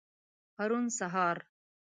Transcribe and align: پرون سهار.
پرون 0.55 0.85
سهار. 0.97 1.37